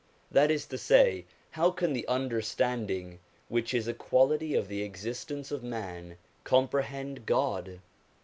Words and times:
that 0.31 0.49
is 0.49 0.65
to 0.65 0.79
say, 0.79 1.25
how 1.51 1.69
can 1.69 1.93
the 1.93 2.07
under 2.07 2.41
standing, 2.41 3.19
which 3.49 3.71
is 3.71 3.87
a 3.87 3.93
quality 3.93 4.55
of 4.55 4.67
the 4.67 4.81
existence 4.81 5.51
of 5.51 5.61
man, 5.61 6.17
comprehend 6.43 7.27
God 7.27 7.79